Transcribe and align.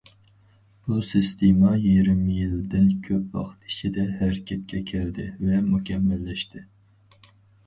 بۇ 0.85 0.95
سىستېما 1.09 1.73
يېرىم 1.83 2.23
يىلدىن 2.37 2.87
كۆپ 3.09 3.35
ۋاقىت 3.39 3.69
ئىچىدە 3.69 4.07
ھەرىكەتكە 4.23 4.81
كەلدى 4.93 5.27
ۋە 5.45 5.61
مۇكەممەللەشتى. 5.69 6.65